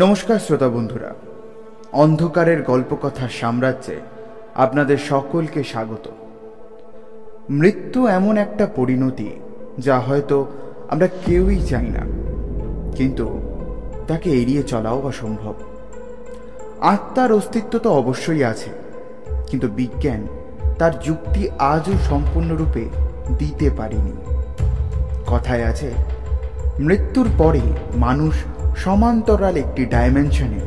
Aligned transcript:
নমস্কার 0.00 0.38
শ্রোতা 0.38 0.68
বন্ধুরা, 0.68 1.10
অন্ধকারের 2.04 2.60
গল্পকথার 2.70 3.32
সাম্রাজ্যে 3.40 3.96
আপনাদের 4.64 4.98
সকলকে 5.10 5.60
স্বাগত। 5.72 6.06
মৃত্যু 7.60 8.00
এমন 8.18 8.34
একটা 8.36 8.64
পরিণতি 8.76 9.28
যা 9.86 9.96
হয়তো 10.06 10.36
আমরা 10.92 11.08
কেউই 11.24 11.58
চাই 11.70 11.88
না, 11.96 12.04
কিন্তু 12.98 13.26
তাকে 14.08 14.28
এড়িয়ে 14.40 14.62
চলাও 14.62 14.98
অসম্ভব 15.10 15.54
আত্মার 16.94 17.30
অস্তিত্ব 17.38 17.74
তো 17.84 17.88
অবশ্যই 18.00 18.42
আছে, 18.52 18.70
কিন্তু 19.48 19.66
বিজ্ঞান 19.78 20.22
তার 20.78 20.92
যুক্তি 21.06 21.42
আজও 21.72 21.94
সম্পূর্ণরূপে 22.10 22.84
দিতে 23.40 23.66
পারেনি। 23.78 24.14
কথায় 25.32 25.64
আছে, 25.70 25.90
মৃত্যুর 26.86 27.28
পরে 27.40 27.62
মানুষ 28.06 28.34
সমান্তরাল 28.76 29.56
একটি 29.56 29.86
ডাইমেনশনে 29.86 30.60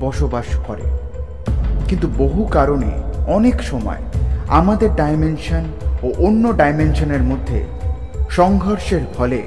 বসবাস 0.00 0.44
করে। 0.66 0.82
কিন্তু 1.88 2.08
বহু 2.18 2.44
কারণে 2.44 2.90
অনেক 3.26 3.62
সময় 3.62 4.02
আমাদের 4.48 4.94
ডাইমেনশন 4.94 5.64
ও 6.02 6.12
অন্য 6.18 6.56
ডাইমেনশনের 6.56 7.22
মধ্যে 7.22 7.64
সংঘর্ষের 8.30 9.00
ফলে 9.16 9.42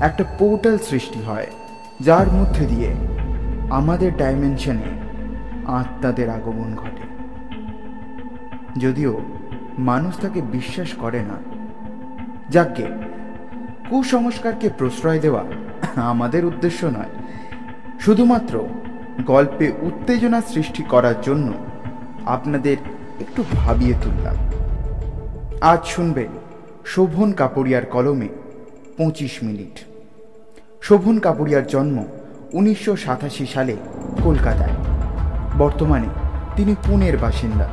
একটা 0.00 0.24
পোর্টাল 0.38 0.78
সৃষ্টি 0.78 1.22
হয়, 1.22 1.46
যার 2.00 2.26
মধ্যে 2.26 2.66
দিয়ে 2.66 2.94
আমাদের 3.70 4.16
ডাইমেনশনে 4.16 4.88
আত্মাদের 5.66 6.30
আগমন 6.30 6.74
ঘটে। 6.74 7.04
যদিও 8.80 9.20
মানুষ 9.78 10.16
তাকে 10.16 10.42
বিশ্বাস 10.42 10.88
করে 10.92 11.20
না। 11.22 11.38
যাকে 12.50 12.86
কুসংস্কারকে 13.90 14.68
প্রশ্রয় 14.78 15.18
দেওয়া 15.18 15.44
আমাদের 15.96 16.44
উদ্দেশ্য 16.44 16.86
নয় 16.86 17.23
শুধুমাত্র 18.00 18.60
গল্পে 19.26 19.72
উত্তেজনা 19.82 20.40
সৃষ্টি 20.40 20.82
করার 20.82 21.14
জন্য 21.22 21.52
আপনাদের 22.26 22.76
একটু 23.20 23.44
ভাবিয়ে 23.52 23.94
তুললাম। 24.02 24.36
আজ 25.60 25.84
শুনবেন 25.84 26.28
শোভন 26.84 27.32
কাপড়িয়ার 27.32 27.86
কলমে 27.86 28.28
পঁচিশ 28.98 29.38
মিনিট। 29.42 29.80
শোভন 30.80 31.18
কাপড়িয়ার 31.18 31.66
জন্ম 31.66 32.04
উনিশশো 32.52 32.96
সাতাশি 32.96 33.46
সালে 33.46 33.76
কলকাতায়। 34.24 34.72
বর্তমানে 35.58 36.06
তিনি 36.56 36.74
পুনের 36.82 37.18
বাসিন্দা। 37.18 37.68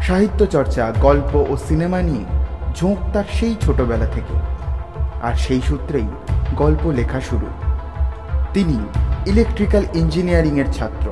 সাহিত্য 0.00 0.46
চর্চা, 0.46 0.92
গল্প 1.00 1.46
ও 1.50 1.56
সিনেমা 1.56 2.02
নিয়ে 2.02 2.24
ঝোঁক 2.74 2.98
তার 3.12 3.24
সেই 3.32 3.54
ছোটবেলা 3.60 4.06
থেকে। 4.06 4.34
আর 5.22 5.34
সেই 5.34 5.60
সূত্রেই 5.60 6.06
গল্প 6.56 6.86
লেখা 6.86 7.20
শুরু। 7.20 7.46
তিনি 8.54 8.78
ইলেকট্রিক্যাল 9.30 9.84
ইঞ্জিনিয়ারিংয়ের 9.94 10.68
ছাত্র। 10.72 11.06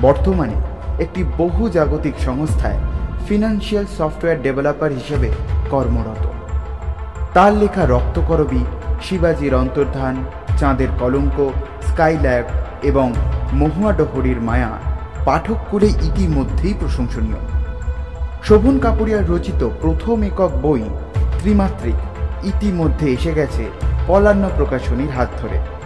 বর্তমানে 0.00 0.56
একটি 0.98 1.24
বহু 1.38 1.68
জাগতিক 1.68 2.14
সংস্থায় 2.24 2.78
ফিনান্সিয়াল 3.28 3.86
সফটওয়্যার 3.98 4.42
ডেভেলপার 4.42 4.90
হিসেবে 4.90 5.28
কর্মরত। 5.70 6.24
তার 7.34 7.52
লেখা 7.52 7.86
রক্তকরবী, 7.86 8.62
শিবাজির 9.02 9.54
অন্তর্ধান, 9.54 10.14
চাঁদের 10.58 10.88
কলঙ্ক 10.98 11.52
স্কাইল্যাব 11.88 12.44
এবং 12.82 13.12
মহুয়া 13.52 13.92
ডহরির 13.92 14.40
মায়া 14.40 14.70
পাঠক 15.24 15.58
করে 15.70 15.86
ইতিমধ্যেই 15.86 16.74
প্রশংসনীয়। 16.80 17.40
শোভন 18.42 18.78
কাপুরিয়ার 18.78 19.28
রচিত 19.28 19.68
প্রথম 19.80 20.22
একক 20.22 20.52
বই 20.62 20.82
ত্রিমাত্রিক 21.40 21.98
ইতিমধ্যে 22.44 23.06
এসে 23.12 23.32
গেছে 23.34 23.64
পলান্ন 24.06 24.44
প্রকাশনীর 24.56 25.10
হাত 25.10 25.28
ধরে। 25.42 25.77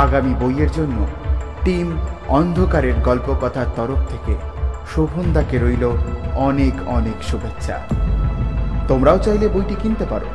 আগামী 0.00 0.34
বইয়ের 0.34 0.70
জন্য 0.72 1.06
টিম 1.64 1.96
অন্ধকারের 2.28 2.94
গল্পকথার 3.04 3.66
তরফ 3.76 3.98
থেকে 4.08 4.34
শোভনদাকে 4.94 5.58
রইল 5.58 5.90
অনেক 6.34 6.88
অনেক 6.88 7.24
শুভেচ্ছা। 7.24 7.78
তোমরাও 8.88 9.18
চাইলে 9.18 9.48
বইটি 9.48 9.74
কিনতে 9.82 10.06
পারো। 10.10 10.26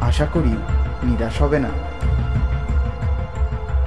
আশা 0.00 0.26
করি 0.26 0.56
নিরাশ 1.02 1.42
হবে 1.42 1.58
না। 1.58 1.68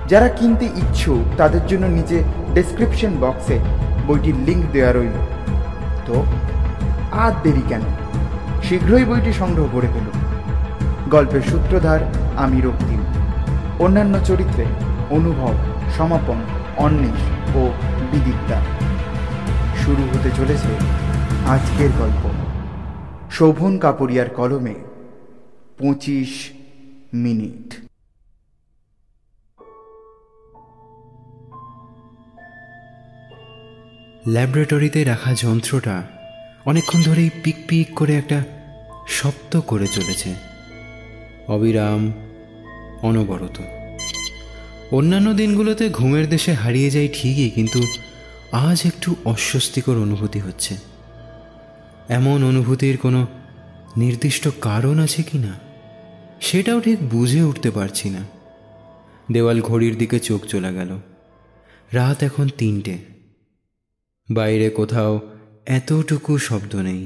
যারা 0.07 0.27
কিনতে 0.27 0.65
ইচ্ছুক, 0.65 1.35
তাদের 1.37 1.67
জন্য 1.67 1.85
নিচে 1.85 2.23
ডেসক্রিপশন 2.53 3.17
বক্সে 3.21 3.59
বইটির 4.07 4.35
লিঙ্ক 4.35 4.65
দেওয়া 4.71 4.93
রইল। 4.93 5.25
তো, 6.05 6.25
আর 7.11 7.31
দেরি 7.43 7.61
কেন? 7.69 7.81
শীঘ্রই 8.63 9.05
বইটি 9.05 9.33
সংগ্রহ 9.33 9.67
করে 9.71 9.87
ফেলুন 9.93 10.25
গল্পের 11.09 11.41
সূত্রধার 11.41 11.99
আমি 12.37 12.61
রক্তিম। 12.61 13.01
অন্যান্য 13.79 14.17
চরিত্রে 14.25 14.65
অনুভব 15.11 15.53
সমাপন 15.97 16.39
অন্বেষ 16.77 17.21
ও 17.55 17.61
বিদিকতা 18.11 18.61
শুরু 19.85 20.03
হতে 20.03 20.29
চলেছে 20.37 20.71
আজকের 21.45 21.89
গল্প। 21.99 22.23
শোভন 23.31 23.77
কাপড়িয়ার 23.77 24.29
কলমে 24.29 24.75
পঁচিশ 25.77 26.49
মিনিট। 27.13 27.73
ল্যাবরেটরিতে 34.27 35.03
রাখা 35.03 35.33
যন্ত্রটা 35.33 36.03
অনেকক্ষণ 36.65 37.01
ধরেই 37.01 37.29
পিক 37.43 37.55
পিক 37.67 37.87
করে 37.95 38.15
একটা 38.15 38.43
শব্দ 39.07 39.59
করে 39.59 39.87
চলেছে। 39.87 40.29
অবিরাম 41.47 42.11
অনবরত। 43.01 43.80
অন্যান্য 44.91 45.27
দিনগুলোতে 45.33 45.85
ঘুমের 45.89 46.25
দেশে 46.29 46.51
হারিয়ে 46.53 46.89
যাই 46.89 47.09
ঠিকই, 47.13 47.49
কিন্তু 47.49 47.79
আজ 48.67 48.79
একটু 48.85 49.09
অস্বস্তিকর 49.25 49.95
অনুভূতি 49.97 50.39
হচ্ছে। 50.39 50.73
এমন 52.09 52.39
অনুভূতির 52.43 52.97
কোনো 52.97 53.21
নির্দিষ্ট 53.97 54.43
কারণ 54.61 54.95
আছে 54.99 55.21
কি 55.23 55.37
না, 55.37 55.53
সেটাও 56.41 56.79
ঠিক 56.81 56.97
বুঝে 57.09 57.41
উঠতে 57.43 57.69
পারছি 57.71 58.07
না। 58.09 58.21
দেওয়াল 59.31 59.57
ঘড়ির 59.61 59.95
দিকে 59.97 60.17
চোখ 60.19 60.41
চলে 60.45 60.71
গেল। 60.73 60.91
রাত 61.91 62.17
এখন 62.23 62.47
তিনটে। 62.57 62.95
বাইরে 64.29 64.67
কোথাও 64.69 65.13
এতটুকু 65.69 66.33
শব্দ 66.37 66.73
নেই। 66.75 67.03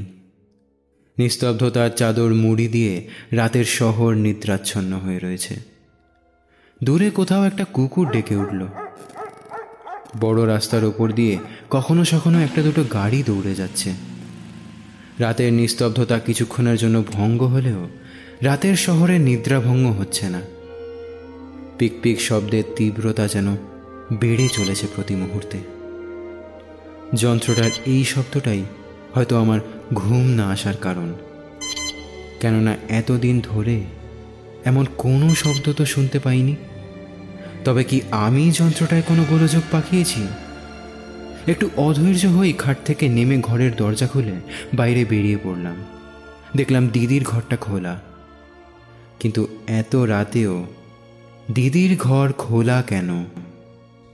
নিস্তব্ধতার 1.17 1.89
চাদর 1.89 2.31
মুড়ি 2.33 2.67
দিয়ে 2.67 2.93
রাতের 3.31 3.67
শহর 3.79 4.11
নিদ্রাচ্ছন্ন 4.15 4.91
হয়ে 4.97 5.19
রয়েছে। 5.19 5.74
দূরে 6.83 7.09
কোথাও 7.09 7.43
একটা 7.43 7.65
কুকুর 7.73 8.11
ডেকে 8.11 8.35
উঠল। 8.35 8.67
বড় 10.19 10.47
রাস্তার 10.47 10.85
ওপর 10.85 11.11
দিয়ে 11.11 11.37
কখনো 11.69 12.05
সখনো 12.05 12.39
একটা 12.39 12.61
দুটো 12.61 12.83
গাড়ি 12.93 13.23
দৌড়ে 13.23 13.55
যাচ্ছে। 13.55 13.93
রাতের 15.19 15.53
নিস্তব্ধতা 15.53 16.19
কিছুক্ষণের 16.19 16.77
জন্য 16.77 17.03
ভঙ্গ 17.13 17.43
হলেও 17.43 17.87
রাতের 18.41 18.75
শহরে 18.75 19.19
নিদ্রাভঙ্গ 19.19 19.99
হচ্ছে 19.99 20.29
না। 20.29 20.41
পিক 21.79 21.93
পিক 22.01 22.21
শব্দের 22.21 22.63
তীব্রতা 22.75 23.27
যেন 23.27 23.55
বেড়ে 24.13 24.47
চলেছে 24.47 24.87
প্রতি 24.95 25.15
মুহূর্তে। 25.15 25.57
যন্ত্রটার 27.13 27.71
এই 27.85 28.03
শব্দটাই 28.03 28.63
হয়তো 29.13 29.37
আমার 29.37 29.59
ঘুম 29.93 30.23
না 30.27 30.49
আসার 30.49 30.77
কারণ। 30.81 31.13
কেননা 32.41 32.75
এতদিন 32.89 33.41
ধরে 33.43 33.83
এমন 34.65 34.85
কোনো 34.97 35.35
শব্দ 35.35 35.73
তো 35.73 35.85
শুনতে 35.85 36.19
পাইনি। 36.19 36.55
তবে 37.65 37.83
কি 37.83 38.01
আমি 38.11 38.51
যন্ত্রটায় 38.51 39.01
কোনো 39.01 39.25
গোলযোগ 39.29 39.63
পাকিয়েছি? 39.71 40.27
একটু 41.47 41.69
অধৈর্য 41.77 42.25
হয়ে 42.25 42.53
খাট 42.53 42.77
থেকে 42.85 43.09
নেমে 43.09 43.37
ঘরের 43.37 43.75
দরজা 43.75 44.07
খুলে 44.07 44.33
বাইরে 44.73 45.05
বেরিয়ে 45.05 45.37
পড়লাম। 45.43 45.85
দেখলাম 46.55 46.87
দিদির 46.87 47.23
ঘরটা 47.23 47.57
খোলা। 47.57 48.01
কিন্তু 49.19 49.47
এত 49.67 49.95
রাতেও 49.95 50.65
দিদির 51.53 51.97
ঘর 51.97 52.31
খোলা 52.31 52.81
কেন? 52.81 53.25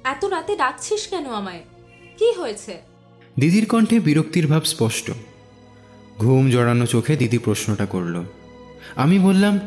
এত 0.03 0.25
রাতে 0.25 0.55
ডাকছিস 0.55 1.07
কেন 1.07 1.25
আমায়? 1.25 1.63
কি 2.17 2.33
হয়েছে? 2.33 2.81
দিদির 3.39 3.65
কণ্ঠে 3.65 3.99
বিরক্তির 3.99 4.47
ভাব 4.47 4.63
স্পষ্ট। 4.63 5.11
ঘুম 6.19 6.51
জড়ানো 6.51 6.85
চোখে 6.85 7.15
দিদি 7.15 7.37
প্রশ্নটা 7.37 7.85
করল। 7.85 8.23
আমি 8.95 9.19
বললাম 9.19 9.59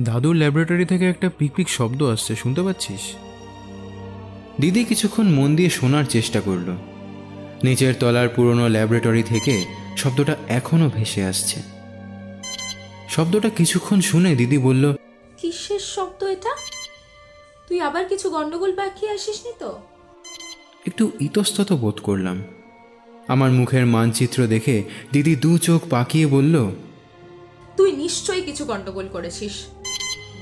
দাদুর 0.00 0.36
ল্যাবরেটরি 0.36 0.84
থেকে 0.84 1.08
একটা 1.08 1.30
পিকপিক 1.38 1.68
শব্দ 1.68 2.02
আসছে 2.02 2.36
শুনতে 2.36 2.62
পাচ্ছিস? 2.62 3.00
দিদি 4.60 4.84
কিছুক্ষণ 4.84 5.26
মন 5.26 5.56
দিয়ে 5.56 5.70
শোনার 5.70 6.04
চেষ্টা 6.04 6.40
করল। 6.40 6.76
নিচের 7.64 7.94
তলার 8.00 8.28
পুরনো 8.28 8.68
ল্যাবরেটরি 8.68 9.22
থেকে 9.22 9.64
শব্দটা 9.96 10.36
এখনও 10.48 10.90
ভেসে 10.94 11.24
আসছে। 11.24 11.62
শব্দটা 13.08 13.50
কিছুক্ষণ 13.50 14.00
শুনে 14.00 14.34
দিদি 14.34 14.58
বলল 14.58 14.94
কিসের 15.36 15.78
শব্দ 15.78 16.24
এটা? 16.24 16.56
তুই 17.68 17.80
আবার 17.80 18.04
কিছু 18.04 18.30
গন্ডগোল 18.30 18.76
পাকিয়ে 18.76 19.12
আসিসনি 19.12 19.52
তো? 19.58 19.78
একটু 20.86 21.10
ইতস্তত 21.20 21.72
বোধ 21.72 22.00
করলাম। 22.02 22.42
আমার 23.28 23.50
মুখের 23.50 23.86
মানচিত্র 23.86 24.46
দেখে 24.46 24.82
দিদি 25.12 25.36
দু 25.36 25.58
চোখ 25.58 25.82
পাকিয়ে 25.90 26.26
বলল 26.26 26.70
তুই 27.76 27.92
নিশ্চয়ই 27.92 28.42
কিছু 28.42 28.64
গন্ডগোল 28.64 29.08
করেছিস। 29.08 29.52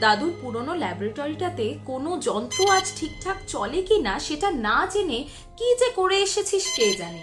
দাদুর 0.05 0.33
পুরনো 0.41 0.73
ল্যাবরেটরিটাতে 0.75 1.67
কোনো 1.85 2.11
যন্ত্র 2.29 2.59
আজ 2.77 2.87
ঠিকঠাক 2.99 3.39
চলে 3.47 3.81
কি 3.89 3.97
না 4.07 4.15
সেটা 4.19 4.49
না 4.67 4.77
জেনে 4.93 5.21
কি 5.59 5.69
যে 5.81 5.89
করে 5.99 6.17
এসেছিস 6.27 6.65
কে 6.77 6.87
জানে? 7.01 7.23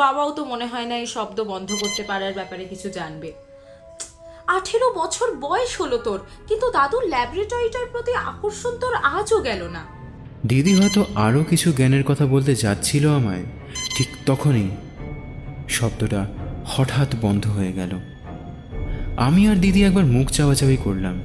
বাবাও 0.00 0.30
তো 0.36 0.42
মনে 0.44 0.66
হয় 0.66 0.86
না 0.90 0.94
এই 1.02 1.06
শব্দ 1.06 1.38
বন্ধ 1.52 1.68
করতে 1.82 2.02
পারার 2.02 2.32
ব্যাপারে 2.32 2.64
কিছু 2.64 2.88
জানবে। 2.90 3.30
আঠেরো 4.56 4.88
বছর 5.00 5.28
বয়স 5.44 5.72
হলো 5.80 5.98
তোর, 5.98 6.20
কিন্তু 6.48 6.66
দাদুর 6.70 7.04
ল্যাবরেটরিটার 7.08 7.86
প্রতি 7.92 8.12
আকর্ষণ 8.30 8.74
তোর 8.82 8.94
আজও 9.16 9.38
গেল 9.40 9.62
না। 9.76 9.82
দিদি 10.46 10.72
হয়তো 10.74 11.00
আরও 11.26 11.40
কিছু 11.50 11.68
জ্ঞানের 11.72 12.04
কথা 12.04 12.24
বলতে 12.26 12.52
যাচ্ছিল 12.54 13.04
আমায়, 13.18 13.44
ঠিক 13.96 14.08
তখনই 14.26 14.68
শব্দটা 15.68 16.20
হঠাৎ 16.72 17.10
বন্ধ 17.20 17.44
হয়ে 17.46 17.72
গেল। 17.72 17.92
আমি 19.18 19.48
আর 19.48 19.56
দিদি 19.56 19.84
একবার 19.84 20.06
মুখ 20.06 20.30
চাওয়াচাওয়ি 20.30 20.76
করলাম। 20.84 21.20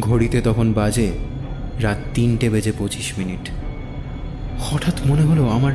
ঘড়িতে 0.00 0.40
তখন 0.40 0.72
বাজে 0.72 1.12
রাত 1.80 1.98
তিনটে 2.14 2.50
বেজে 2.50 2.72
পঁচিশ 2.78 3.18
মিনিট। 3.18 3.50
হঠাৎ 4.58 4.94
মনে 5.06 5.22
হলো 5.22 5.48
আমার 5.48 5.72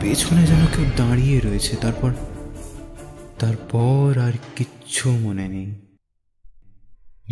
পেছনে 0.00 0.46
যেন 0.46 0.66
কেউ 0.76 0.84
দাঁড়িয়ে 0.96 1.40
রয়েছে, 1.40 1.76
তারপর 1.76 2.10
তারপর 3.38 4.18
আর 4.18 4.32
কিচ্ছু 4.56 5.10
মনে 5.10 5.48
নেই। 5.48 5.74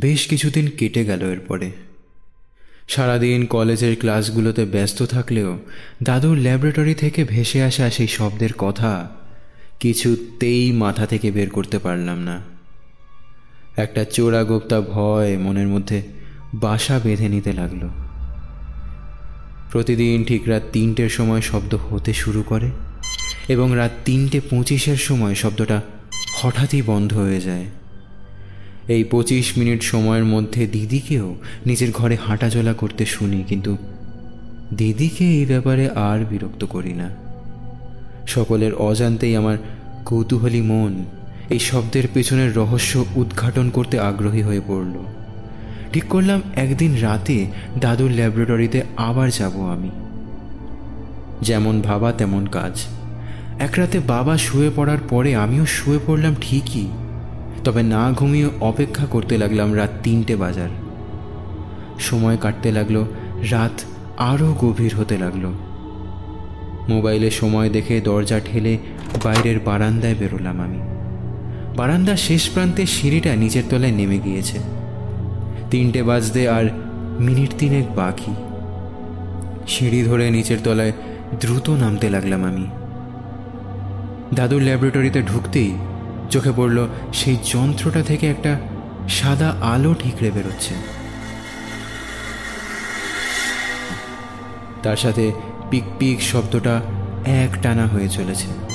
বেশ 0.00 0.26
কিছুদিন 0.26 0.70
কেটে 0.78 1.04
গেল 1.04 1.30
এরপরে। 1.30 1.70
সারাদিন 2.88 3.46
কলেজের 3.46 3.96
ক্লাসগুলোতে 4.00 4.64
ব্যস্ত 4.64 5.02
থাকলেও 5.02 5.58
দাদুর 6.02 6.36
ল্যাবরেটরি 6.36 6.94
থেকে 6.94 7.24
ভেসে 7.24 7.62
আসা 7.62 7.90
সেই 7.90 8.08
শব্দের 8.08 8.52
কথা 8.58 9.08
কিছুতেই 9.80 10.72
মাথা 10.72 11.06
থেকে 11.06 11.30
বের 11.30 11.50
করতে 11.50 11.78
পারলাম 11.78 12.18
না। 12.18 12.51
একটা 13.76 14.04
চোরা 14.04 14.44
গোপ্তা 14.44 14.80
ভয় 14.80 15.38
মনের 15.38 15.68
মধ্যে 15.68 16.02
বাসা 16.54 16.98
বেঁধে 16.98 17.28
নিতে 17.28 17.52
লাগল। 17.52 17.88
প্রতিদিন 19.70 20.24
ঠিক 20.24 20.48
রাত 20.48 20.62
তিনটের 20.72 21.08
সময় 21.08 21.40
শব্দ 21.40 21.74
হতে 21.74 22.12
শুরু 22.12 22.42
করে 22.42 22.70
এবং 23.48 23.76
রাত 23.76 23.90
তিনটে 24.04 24.40
পঁচিশের 24.50 24.96
সময় 24.96 25.34
শব্দটা 25.34 25.80
হঠাৎই 26.40 26.82
বন্ধ 26.82 27.14
হয়ে 27.14 27.40
যায়। 27.40 27.64
এই 28.88 29.04
পঁচিশ 29.04 29.58
মিনিট 29.58 29.82
সময়ের 29.82 30.24
মধ্যে 30.24 30.66
দিদিকেও 30.66 31.36
নিজের 31.66 31.90
ঘরে 31.90 32.16
হাঁটাচলা 32.16 32.72
করতে 32.72 33.06
শুনি, 33.06 33.44
কিন্তু 33.48 33.76
দিদিকে 34.74 35.24
এই 35.24 35.46
ব্যাপারে 35.46 35.90
আর 35.90 36.24
বিরক্ত 36.24 36.64
করি 36.64 36.92
না। 36.92 37.10
সকলের 38.26 38.74
অজান্তেই 38.74 39.36
আমার 39.36 39.56
কৌতূহলী 40.04 40.60
মন 40.60 41.04
এই 41.50 41.58
শব্দের 41.58 42.02
পেছনের 42.14 42.56
রহস্য 42.56 43.04
উদ্ঘাটন 43.16 43.70
করতে 43.70 43.98
আগ্রহী 43.98 44.42
হয়ে 44.42 44.60
পড়ল। 44.68 44.94
ঠিক 45.92 46.04
করলাম 46.04 46.42
একদিন 46.56 46.96
রাতে 47.00 47.46
দাদুর 47.80 48.10
ল্যাবরেটরিতে 48.10 48.82
আবার 48.96 49.30
যাব 49.30 49.70
আমি। 49.70 49.90
যেমন 51.40 51.80
ভাবা 51.80 52.12
তেমন 52.12 52.46
কাজ। 52.46 52.84
এক 53.58 53.70
রাতে 53.76 53.98
বাবা 53.98 54.38
শুয়ে 54.38 54.70
পড়ার 54.76 54.98
পরে 55.08 55.34
আমিও 55.34 55.66
শুয়ে 55.66 55.98
পড়লাম 56.06 56.34
ঠিকই, 56.40 56.86
তবে 57.64 57.82
না 57.82 58.12
ঘুমিয়ে 58.12 58.48
অপেক্ষা 58.60 59.06
করতে 59.06 59.38
লাগলাম 59.38 59.76
রাত 59.76 59.90
তিনটে 60.02 60.36
বাজার। 60.36 60.68
সময় 61.98 62.36
কাটতে 62.36 62.72
লাগল, 62.72 63.04
রাত 63.50 63.82
আরও 64.18 64.54
গভীর 64.60 64.94
হতে 64.94 65.18
লাগল। 65.18 65.52
মোবাইলে 66.88 67.30
সময় 67.30 67.70
দেখে 67.70 68.00
দরজা 68.00 68.40
ঠেলে 68.40 68.78
বাইরের 69.24 69.60
বারান্দায় 69.60 70.14
বেরোলাম 70.14 70.60
আমি। 70.60 70.91
বারান্দার 71.76 72.16
শেষ 72.16 72.50
প্রান্তে 72.50 72.86
সিঁড়িটা 72.86 73.36
নিচের 73.36 73.62
তলায় 73.70 73.92
নেমে 73.92 74.18
গিয়েছে। 74.18 74.58
তিনটে 75.70 76.02
বাজতে 76.02 76.48
আর 76.48 76.64
মিনিট 77.20 77.50
তিনেক 77.58 77.94
বাকি। 77.94 78.34
সিঁড়ি 79.68 80.02
ধরে 80.02 80.30
নিচের 80.30 80.58
তলায় 80.64 80.92
দ্রুত 81.40 81.70
নামতে 81.70 82.10
লাগলাম 82.10 82.44
আমি। 82.44 82.66
দাদুর 84.34 84.62
ল্যাবরেটরিতে 84.62 85.22
ঢুকতেই 85.22 85.72
চোখে 86.30 86.52
পড়ল 86.56 86.88
সেই 87.12 87.36
যন্ত্রটা 87.44 88.02
থেকে 88.02 88.30
একটা 88.30 88.60
সাদা 89.08 89.48
আলো 89.48 89.94
ঠিকরে 89.94 90.30
বেরোচ্ছে। 90.30 90.74
তার 94.82 94.96
সাথে 94.96 95.32
পিক 95.70 95.84
পিক 95.98 96.22
শব্দটা 96.22 96.80
এক 97.26 97.62
টানা 97.62 97.86
হয়ে 97.86 98.08
চলেছে। 98.08 98.71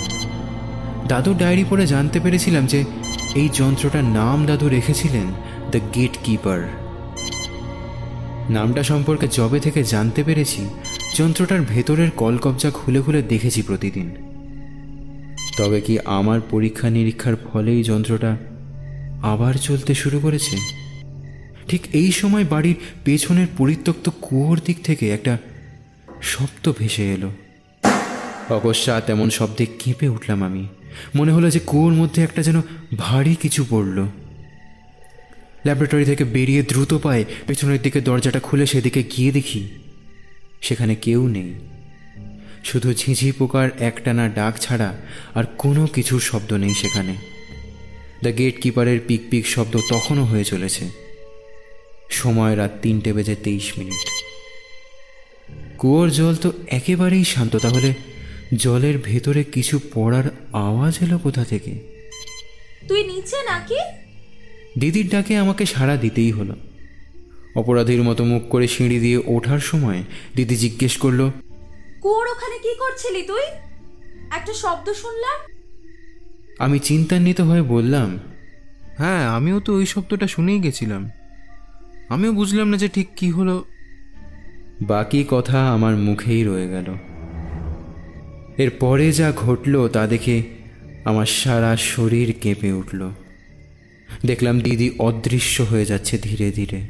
দাদুর 1.08 1.38
ডায়েরি 1.38 1.66
পড়ে 1.70 1.88
জানতে 1.88 2.20
পেরেছিলাম 2.20 2.66
যে 2.66 2.84
এই 3.36 3.50
যন্ত্রটার 3.54 4.04
নাম 4.04 4.46
দাদু 4.46 4.70
রেখেছিলেন, 4.70 5.28
দ্য 5.72 5.80
গেট 5.96 6.18
কিপার 6.24 6.62
নামটা 8.50 8.84
সম্পর্কে 8.84 9.28
জবে 9.28 9.60
থেকে 9.60 9.84
জানতে 9.84 10.24
পেরেছি, 10.24 10.70
যন্ত্রটার 11.16 11.62
ভেতরের 11.62 12.12
কলকবজা 12.12 12.72
খুলে 12.72 13.02
খুলে 13.02 13.22
দেখেছি 13.22 13.62
প্রতিদিন। 13.62 14.16
তবে 15.58 15.82
কি 15.82 16.00
আমার 16.06 16.42
পরীক্ষা 16.50 16.90
নিরীক্ষার 16.90 17.36
ফলেই 17.36 17.84
যন্ত্রটা 17.84 18.38
আবার 19.24 19.54
চলতে 19.54 19.94
শুরু 19.94 20.20
করেছে? 20.20 20.58
ঠিক 21.68 21.82
এই 21.94 22.12
সময় 22.12 22.46
বাড়ির 22.50 22.76
পেছনের 23.06 23.48
পরিত্যক্ত 23.58 24.10
কুয়োর 24.22 24.60
দিক 24.66 24.78
থেকে 24.84 25.10
একটা 25.10 25.38
শব্দ 26.22 26.74
ভেসে 26.80 27.14
এলো। 27.14 27.30
অকস্মাৎ 28.50 29.10
এমন 29.10 29.30
শব্দে 29.30 29.66
কেঁপে 29.80 30.08
উঠলাম 30.08 30.44
আমি। 30.44 30.68
মনে 31.16 31.32
হলো 31.32 31.48
যে 31.50 31.60
কুয়োর 31.66 31.94
মধ্যে 31.94 32.20
একটা 32.24 32.42
যেন 32.42 32.62
ভারী 32.98 33.36
কিছু 33.36 33.62
পড়ল। 33.70 33.98
ল্যাবরেটরি 35.66 36.06
থেকে 36.06 36.24
বেরিয়ে 36.24 36.62
দ্রুত 36.64 36.94
পায়ে 36.94 37.24
পেছনের 37.48 37.82
দিকে 37.82 38.02
দরজাটা 38.02 38.40
খুলে 38.40 38.66
সেদিকে 38.68 39.02
গিয়ে 39.04 39.32
দেখি, 39.32 39.62
সেখানে 40.62 40.96
কেউ 40.96 41.28
নেই। 41.28 41.54
শুধু 42.64 42.94
ঝিঝি 42.94 43.32
পোকার 43.32 43.70
একটানা 43.80 44.26
ডাক 44.30 44.54
ছাড়া 44.60 44.90
আর 45.36 45.46
কোনো 45.58 45.84
কিছুর 45.88 46.20
শব্দ 46.20 46.54
নেই 46.54 46.74
সেখানে। 46.74 47.16
দ্য 48.24 48.38
গেট 48.38 48.56
কিপারের 48.62 49.00
পিক 49.08 49.22
পিক 49.30 49.46
শব্দ 49.48 49.74
তখনও 49.90 50.24
হয়ে 50.24 50.44
চলেছে। 50.44 50.86
সময় 52.10 52.54
রাত 52.56 52.74
তিনটে 52.82 53.14
বেজে 53.14 53.36
তেইশ 53.44 53.68
মিনিট। 53.78 54.04
কুয়োর 55.78 56.10
জল 56.10 56.36
তো 56.36 56.50
একেবারেই 56.68 57.24
শান্ত, 57.24 57.54
তাহলে 57.56 57.94
জলের 58.54 58.98
ভেতরে 58.98 59.44
কিছু 59.44 59.80
পড়ার 59.94 60.24
আওয়াজ 60.54 60.98
এলো 61.02 61.18
কোথা 61.18 61.46
থেকে? 61.46 61.80
তুই 62.88 63.04
নিচে 63.04 63.44
নাকি? 63.44 63.76
দিদির 64.80 65.10
ডাকে 65.10 65.38
আমাকে 65.38 65.66
সাড়া 65.66 65.98
দিতেই 65.98 66.32
হলো। 66.32 66.56
অপরাধীর 67.56 68.04
মতো 68.04 68.24
মুখ 68.24 68.44
করে 68.50 68.68
সিঁড়ি 68.68 69.00
দিয়ে 69.00 69.22
ওঠার 69.26 69.60
সময় 69.60 70.04
দিদি 70.36 70.56
জিজ্ঞেস 70.56 70.98
করল 70.98 71.30
কুয়োর 72.02 72.28
ওখানে 72.28 72.60
কি 72.60 72.76
করছিলি 72.76 73.22
তুই? 73.22 73.44
একটা 74.36 74.54
শব্দ 74.54 74.94
শুনলাম। 74.94 75.58
আমি 76.60 76.80
চিন্তান্বিত 76.80 77.42
হয়ে 77.42 77.62
বললাম 77.62 78.20
হ্যাঁ 78.98 79.28
আমিও 79.28 79.60
তো 79.60 79.76
ওই 79.76 79.86
শব্দটা 79.86 80.28
শুনেই 80.28 80.60
গেছিলাম। 80.60 81.10
আমিও 82.10 82.34
বুঝলাম 82.34 82.68
না 82.68 82.78
যে 82.78 82.88
ঠিক 82.88 83.08
কি 83.16 83.32
হলো। 83.32 83.66
বাকি 84.82 85.26
কথা 85.30 85.70
আমার 85.70 85.96
মুখেই 85.96 86.44
রয়ে 86.44 86.68
গেল। 86.68 87.17
এর 88.58 88.70
পরে 88.80 89.12
যা 89.12 89.32
ঘটল 89.36 89.88
তা 89.88 90.08
দেখে 90.08 90.44
আমার 91.06 91.26
সারা 91.26 91.78
শরীর 91.78 92.34
কেঁপে 92.42 92.72
উঠল। 92.72 93.10
দেখলাম 94.26 94.60
দিদি 94.60 94.92
অদৃশ্য 95.00 95.62
হয়ে 95.62 95.86
যাচ্ছে 95.86 96.18
ধীরে 96.18 96.52
ধীরে। 96.52 96.82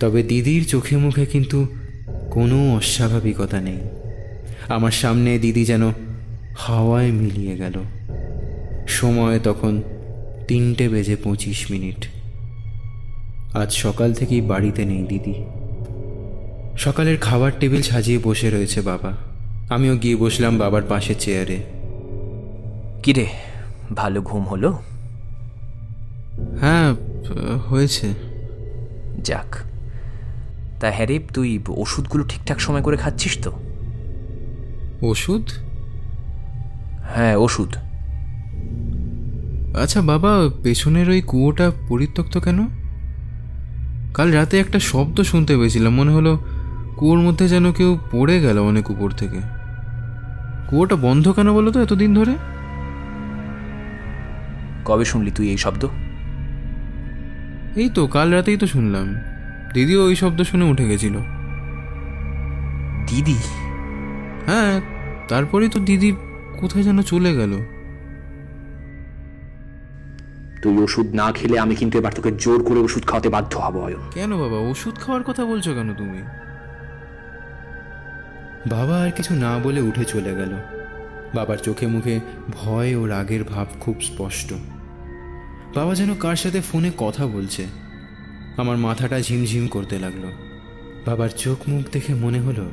তবে 0.00 0.22
দিদির 0.22 0.64
চোখে 0.64 0.96
মুখে 0.96 1.26
কিন্তু 1.26 1.66
কোনো 2.30 2.76
অস্বাভাবিকতা 2.76 3.60
নেই। 3.60 3.78
আমার 4.68 4.90
সামনে 4.90 5.38
দিদি 5.38 5.64
যেন 5.64 5.92
হাওয়ায় 6.56 7.10
মিলিয়ে 7.10 7.56
গেল। 7.56 7.72
সময় 8.88 9.40
তখন 9.40 9.82
তিনটে 10.48 10.88
বেজে 10.88 11.16
পঁচিশ 11.16 11.70
মিনিট। 11.70 12.06
আজ 13.56 13.72
সকাল 13.72 14.14
থেকেই 14.14 14.40
বাড়িতে 14.40 14.84
নেই 14.84 15.02
দিদি। 15.02 15.34
সকালের 16.78 17.18
খাবার 17.18 17.52
টেবিল 17.60 17.82
সাজিয়ে 17.82 18.18
বসে 18.24 18.50
রয়েছে 18.50 18.80
বাবা। 18.80 19.27
আমিও 19.70 19.96
গিয়ে 19.96 20.16
বসলাম 20.16 20.58
বাবার 20.58 20.82
পাশে 20.82 21.14
চেয়ারে। 21.14 21.62
কিরে 23.02 23.26
ভালো 23.96 24.22
ঘুম 24.22 24.44
হলো? 24.44 24.78
হ্যাঁ 26.60 26.94
হয়েছে। 27.58 28.14
যাক। 29.24 29.56
তা 30.80 30.90
হ্যারে 30.90 31.18
তুই 31.34 31.58
ওষুধগুলো 31.68 32.24
ঠিকঠাক 32.24 32.60
সময় 32.60 32.82
করে 32.82 32.96
খাচ্ছিস 32.96 33.38
তো? 33.42 33.52
ওষুধ? 35.02 35.50
হ্যাঁ 37.14 37.36
ওষুধ। 37.36 37.76
আচ্ছা 39.76 40.00
বাবা 40.00 40.48
পেছনের 40.62 41.08
ওই 41.08 41.20
কুয়োটা 41.20 41.72
পরিত্যক্ত 41.88 42.38
কেন? 42.38 42.66
কাল 44.14 44.32
রাতে 44.32 44.60
একটা 44.60 44.78
শব্দ 44.78 45.20
শুনতে 45.20 45.56
পেয়েছিলাম 45.56 45.94
মনে 45.94 46.12
হলো 46.12 46.38
কুয়োর 46.96 47.18
মধ্যে 47.18 47.48
যেন 47.48 47.72
কেউ 47.72 47.98
পড়ে 48.12 48.40
গেল 48.40 48.58
অনেক 48.58 48.90
উপর 48.90 49.10
থেকে। 49.10 49.57
কুয়োটা 50.68 50.96
বন্ধ 50.96 51.28
কেন 51.28 51.52
বলো 51.52 51.70
তো 51.70 51.82
এতদিন 51.82 52.14
ধরে? 52.14 52.36
কবে 54.84 55.04
শুনলি 55.04 55.30
তুই 55.30 55.48
এই 55.48 55.56
শব্দ? 55.56 55.86
এই 57.76 57.90
তো 57.94 58.06
কাল 58.06 58.32
রাতেই 58.34 58.56
তো 58.56 58.66
শুনলাম। 58.66 59.14
দিদিও 59.74 60.04
ওই 60.04 60.16
শব্দ 60.16 60.42
শুনে 60.42 60.64
উঠে 60.64 60.88
গেছিল। 60.88 61.18
দিদি? 63.06 63.36
হ্যাঁ 64.46 64.80
তারপরেই 65.28 65.68
তো 65.68 65.80
দিদি 65.80 66.12
কোথায় 66.58 66.84
যেন 66.84 67.02
চলে 67.02 67.36
গেল। 67.36 67.52
তুই 70.62 70.82
ওষুধ 70.82 71.06
না 71.14 71.32
খেলে 71.32 71.58
আমি 71.58 71.74
কিন্তু 71.74 71.98
এবার 71.98 72.12
তোকে 72.12 72.30
জোর 72.32 72.64
করে 72.64 72.78
ওষুধ 72.78 73.02
খাওয়াতে 73.02 73.28
বাধ্য 73.28 73.58
হব 73.58 73.90
কেন 74.14 74.36
বাবা 74.38 74.58
ওষুধ 74.58 74.94
খাওয়ার 74.94 75.24
কথা 75.24 75.44
বলছো 75.44 75.74
কেন 75.74 75.94
তুমি? 75.94 76.47
বাবা 78.70 79.00
আর 79.00 79.10
কিছু 79.10 79.34
না 79.34 79.58
বলে 79.58 79.80
উঠে 79.80 80.04
চলে 80.04 80.34
গেল। 80.34 80.56
বাবার 81.34 81.56
চোখে 81.56 81.86
মুখে 81.86 82.20
ভয় 82.52 82.94
ও 82.94 83.06
রাগের 83.06 83.44
ভাব 83.44 83.66
খুব 83.80 84.00
স্পষ্ট। 84.00 84.54
বাবা 85.74 85.94
যেন 85.94 86.14
কার 86.14 86.36
সাথে 86.36 86.60
ফোনে 86.60 86.90
কথা 86.98 87.26
বলছে। 87.26 87.66
আমার 88.56 88.76
মাথাটা 88.76 89.20
ঝিমঝিম 89.20 89.66
করতে 89.66 89.98
লাগল। 89.98 90.32
বাবার 91.06 91.28
চোখ 91.28 91.68
মুখ 91.68 91.84
দেখে 91.92 92.14
মনে 92.14 92.40
হলো, 92.40 92.70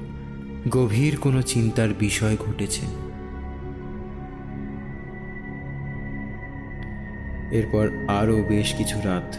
গভীর 0.70 1.18
কোনো 1.18 1.42
চিন্তার 1.42 1.90
বিষয় 2.00 2.38
ঘটেছে। 2.40 2.86
এরপর 7.52 7.90
আরও 8.08 8.44
বেশ 8.44 8.74
কিছু 8.74 8.98
রাত 9.06 9.36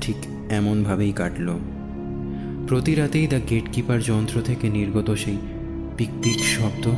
ঠিক 0.00 0.16
এমনভাবেই 0.50 1.12
কাটল। 1.12 1.58
প্রতি 2.68 2.94
রাতেই 2.94 3.26
দ্য 3.26 3.40
গেটকিপার 3.50 4.02
যন্ত্র 4.02 4.40
থেকে 4.40 4.68
নির্গত 4.68 5.10
সেই 5.10 5.38
পিক 5.96 6.08
পিক 6.22 6.44
শব্দ। 6.44 6.90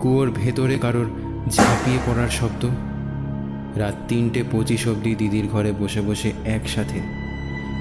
কুয়োর 0.00 0.30
ভেতরে 0.30 0.78
কারোর 0.78 1.10
ঝাঁপিয়ে 1.48 1.98
পড়ার 2.06 2.28
শব্দ। 2.28 2.68
রাত 3.76 3.94
তিনটে 4.08 4.44
পঁচিশ 4.52 4.88
অবধি 4.88 5.14
দিদির 5.14 5.48
ঘরে 5.48 5.72
বসে 5.72 6.00
বসে 6.00 6.32
একসাথে 6.44 7.00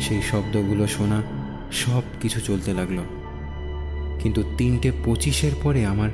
সেই 0.01 0.21
শব্দগুলো 0.21 0.87
শোনা 0.87 1.21
সব 1.71 2.01
কিছু 2.21 2.39
চলতে 2.39 2.73
লাগল। 2.73 2.97
কিন্তু 4.19 4.43
তিনটে 4.57 4.91
পঁচিশের 5.05 5.51
পরে 5.63 5.85
আমার 5.85 6.09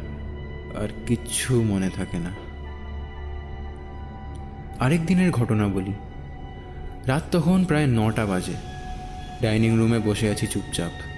আর 0.83 0.87
কিচ্ছু 1.07 1.63
মনে 1.63 1.89
থাকে 1.89 2.17
না। 2.17 2.29
আরেক 4.79 5.05
দিনের 5.05 5.31
ঘটনা 5.31 5.67
বলি। 5.67 5.93
রাত 7.05 7.23
তখন 7.31 7.63
প্রায় 7.63 7.87
নটা 7.87 8.25
বাজে। 8.25 8.53
ডাইনিং 9.41 9.77
রুমে 9.77 9.99
বসে 9.99 10.29
আছি 10.29 10.47
চুপচাপ। 10.47 11.14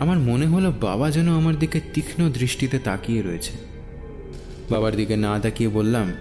আমার 0.00 0.18
মনে 0.18 0.46
হলো 0.46 0.72
বাবা 0.80 1.10
যেন 1.10 1.28
আমার 1.36 1.56
দিকে 1.58 1.80
তীক্ষ্ণ 1.94 2.20
দৃষ্টিতে 2.30 2.78
তাকিয়ে 2.78 3.22
রয়েছে। 3.22 3.52
বাবার 4.70 4.96
দিকে 4.96 5.16
না 5.16 5.38
তাকিয়ে 5.38 5.68
বললাম, 5.68 6.12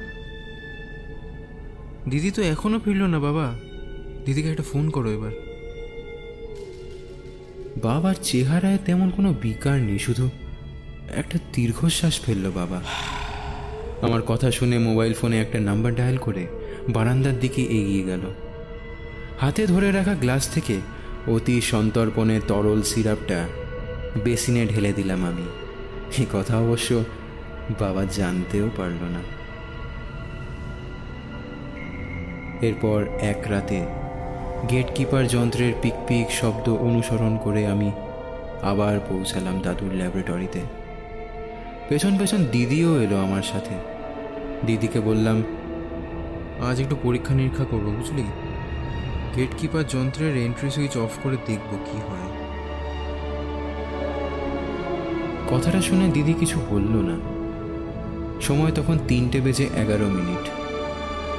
দিদি 2.09 2.31
তো 2.31 2.41
এখনও 2.41 2.79
ফিরল 2.79 3.03
না 3.03 3.19
বাবা। 3.19 3.47
দিদিকে 4.25 4.49
একটা 4.49 4.63
ফোন 4.63 4.89
করো 4.89 5.09
এবার। 5.11 5.31
বাবার 7.83 8.15
চেহারায় 8.23 8.79
তেমন 8.85 9.09
কোনো 9.09 9.33
বিকার 9.41 9.77
নেই, 9.79 9.99
শুধু 9.99 10.29
একটা 11.15 11.37
দীর্ঘশ্বাস 11.53 12.15
ফেলল 12.21 12.51
বাবা। 12.51 12.79
আমার 14.01 14.21
কথা 14.21 14.51
শুনে 14.51 14.77
মোবাইল 14.79 15.13
ফোনে 15.13 15.41
একটা 15.41 15.59
নাম্বার 15.59 15.91
ডায়াল 15.95 16.17
করে 16.17 16.47
বারান্দার 16.89 17.35
দিকে 17.39 17.61
এগিয়ে 17.61 18.03
গেল। 18.03 18.23
হাতে 19.39 19.67
ধরে 19.67 19.91
রাখা 19.91 20.13
গ্লাস 20.13 20.43
থেকে 20.49 20.75
অতি 21.27 21.61
সন্তর্পণে 21.61 22.37
তরল 22.47 22.81
সিরাপটা 22.81 23.39
বেসিনে 24.17 24.65
ঢেলে 24.65 24.93
দিলাম 24.93 25.25
আমি। 25.25 25.43
এ 26.23 26.25
কথা 26.33 26.57
অবশ্য 26.57 27.03
বাবা 27.79 28.05
জানতেও 28.05 28.69
পারল 28.77 29.03
না। 29.03 29.19
এরপর 32.61 33.05
এক 33.19 33.37
রাতে 33.49 33.85
গেটকিপার 34.69 35.27
যন্ত্রের 35.27 35.73
পিকপিক 35.81 36.31
শব্দ 36.31 36.69
অনুসরণ 36.69 37.37
করে 37.37 37.67
আমি 37.67 37.91
আবার 38.61 38.99
পৌঁছালাম 39.09 39.61
দাদুর 39.61 39.93
ল্যাবরেটরিতে। 39.93 40.59
পেছন 41.89 42.17
পেছন 42.17 42.45
দিদিও 42.45 43.01
এলো 43.01 43.17
আমার 43.17 43.41
সাথে। 43.41 43.75
দিদিকে 44.65 44.99
বললাম, 44.99 45.43
আজ 46.69 46.81
একটু 46.81 46.95
পরীক্ষা 47.03 47.33
নিরীক্ষা 47.33 47.65
করব, 47.65 47.83
বুঝলি? 47.83 48.23
গেটকিপার 49.35 49.87
যন্ত্রের 49.87 50.37
এন্ট্রি 50.37 50.69
সুইচ 50.69 50.97
অফ 50.97 51.09
করে 51.23 51.37
দেখব 51.45 51.77
কি 51.85 51.97
হয়। 51.97 52.48
কথাটা 55.51 55.81
শুনে 55.81 56.07
দিদি 56.07 56.33
কিছু 56.33 56.59
বলল 56.69 56.93
না। 57.09 57.15
সময় 58.41 58.71
তখন 58.71 58.97
তিনটে 59.07 59.41
বেজে 59.41 59.63
এগারো 59.63 60.07
মিনিট। 60.07 60.43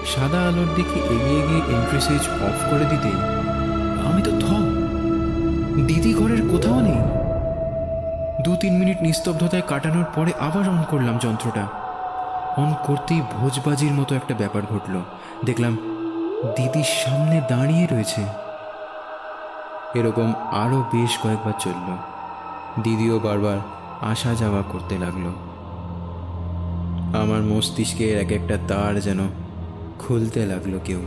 সাদা 0.07 0.41
আলোর 0.49 0.67
দিকে 0.77 1.01
এগিয়ে 1.01 1.43
গিয়ে 1.49 1.63
এন্ট্রি 1.77 2.01
সুইচ 2.01 2.21
অফ 2.21 2.71
করে 2.71 2.85
দিতেই 2.85 3.19
আমি 4.07 4.23
তো 4.23 4.31
থ 4.31 4.45
দিদি 5.87 6.15
ঘরের 6.15 6.43
কোথাও 6.49 6.81
নেই। 6.81 7.01
দু 8.43 8.57
তিন 8.57 8.79
মিনিট 8.79 9.03
নিস্তব্ধতায় 9.03 9.63
কাটানোর 9.67 10.05
পরে 10.15 10.33
আবার 10.41 10.69
অন 10.69 10.83
করলাম 10.91 11.19
যন্ত্রটা। 11.19 11.67
অন 12.57 12.75
করতেই 12.87 13.21
ভোজবাজির 13.33 13.93
মতো 13.93 14.15
একটা 14.15 14.35
ব্যাপার 14.35 14.63
ঘটল। 14.71 15.01
দেখলাম 15.45 15.79
দিদির 16.57 16.85
সামনে 16.85 17.41
দাঁড়িয়ে 17.49 17.87
রয়েছে। 17.91 18.23
এরকম 19.95 20.33
আরও 20.53 20.79
বেশ 20.93 21.19
কয়েকবার 21.19 21.53
চলল। 21.61 21.89
দিদিও 22.83 23.19
বারবার 23.19 23.59
আসা 24.01 24.35
যাওয়া 24.35 24.63
করতে 24.63 24.99
লাগল। 24.99 25.27
আমার 27.23 27.43
মস্তিষ্কের 27.43 28.19
এক 28.19 28.33
একটা 28.33 28.59
তার 28.69 29.01
যেন 29.01 29.29
খুলতে 29.99 30.47
লাগল 30.47 30.79
কেউ। 30.85 31.01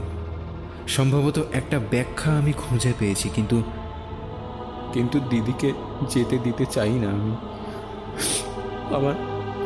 সম্ভবত 0.88 1.40
একটা 1.54 1.80
ব্যাখ্যা 1.92 2.38
আমি 2.38 2.54
খুঁজে 2.54 2.94
পেয়েছি 3.00 3.30
কিন্তু 3.30 3.64
কিন্তু 4.94 5.20
দিদিকে 5.20 5.74
যেতে 6.10 6.38
দিতে 6.38 6.66
চাই 6.66 6.90
না 6.90 7.10
আমি। 7.10 7.36
আমার 8.96 9.14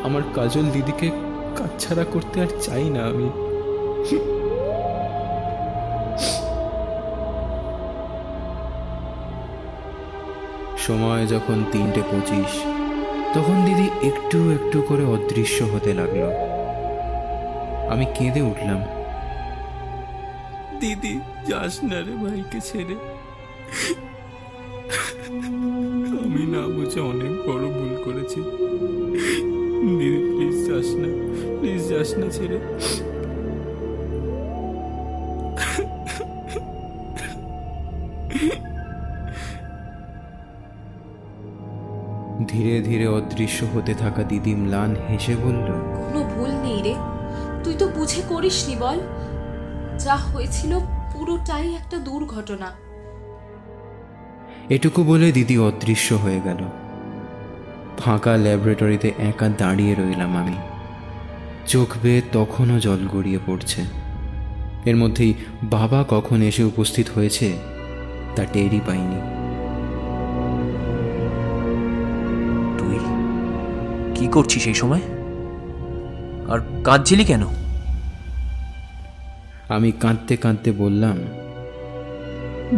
আমার 0.04 0.22
কাজল 0.34 0.70
দিদিকে 0.70 1.10
কাছছাড়া 1.56 2.04
করতে 2.04 2.40
আর 2.40 2.46
চাই 2.60 2.90
না 2.90 3.00
আমি। 3.04 3.28
সময় 10.78 11.26
যখন 11.26 11.64
তিনটে 11.72 12.00
পঁচিশ 12.00 12.77
তখন 13.34 13.56
দিদি 13.64 14.06
একটু 14.08 14.38
একটু 14.50 14.82
করে 14.82 15.04
অদৃশ্য 15.04 15.64
হতে 15.64 15.94
লাগল। 15.94 16.22
আমি 17.88 18.06
কেঁদে 18.14 18.40
উঠলাম। 18.40 18.80
দিদি, 20.80 21.20
যাস 21.46 21.84
না 21.84 21.98
রে 21.98 22.14
ভাইকে 22.22 22.60
ছেড়ে। 22.60 22.96
আমি 26.24 26.42
না 26.52 26.62
বুঝে 26.66 27.00
অনেক 27.00 27.32
বড় 27.48 27.64
ভুল 27.76 27.92
করেছি। 28.04 28.40
দিদি 29.98 30.18
প্লিজ 30.30 30.56
যাস 30.68 30.88
না 30.94 31.08
প্লিজ 31.60 31.82
যাস 31.88 32.10
না 32.18 32.30
ছেড়ে। 32.30 32.58
ধীরে 42.48 42.80
ধীরে 42.80 43.06
অদৃশ্য 43.06 43.66
হতে 43.74 43.94
থাকা 43.94 44.22
দিদি 44.22 44.54
ম্লান 44.54 44.96
হেসে 45.10 45.36
বলল 45.36 45.68
কোনো 45.96 46.24
ভুল 46.34 46.50
নেই 46.50 46.82
রে। 46.82 46.94
তুই 47.64 47.74
তো 47.78 47.88
বুঝে 47.88 48.22
করিসনি 48.28 48.76
বল। 48.76 49.00
যা 49.98 50.16
হয়েছিল 50.16 50.78
পুরোটাই 51.12 51.74
একটা 51.74 51.98
দুর্ঘটনা। 51.98 52.72
এটুকু 54.70 55.04
বলে 55.04 55.32
দিদি 55.32 55.58
অদৃশ্য 55.58 56.14
হয়ে 56.14 56.40
গেল। 56.44 56.58
ফাঁকা 57.98 58.36
ল্যাবরেটরিতে 58.36 59.12
একা 59.18 59.48
দাঁড়িয়ে 59.48 59.94
রইলাম 59.94 60.36
আমি। 60.36 60.54
চোখ 61.66 61.88
বেয়ে 62.02 62.22
তখনও 62.32 62.80
জল 62.80 63.08
গড়িয়ে 63.08 63.38
পড়ছে। 63.46 63.82
এর 64.84 64.96
মধ্যেই 64.96 65.34
বাবা 65.62 66.04
কখন 66.08 66.42
এসে 66.42 66.64
উপস্থিত 66.64 67.06
হয়েছে 67.14 67.58
তা 68.36 68.44
টেরই 68.44 68.80
পাইনি। 68.86 69.37
কি 74.18 74.26
করছিস 74.26 74.66
এই 74.66 74.74
সময়? 74.74 75.00
আর 76.48 76.58
কাঁদছিলি 76.84 77.24
কেন? 77.24 77.42
আমি 79.68 79.92
কাঁদতে 79.92 80.36
কাঁদতে 80.36 80.72
বললাম 80.72 81.16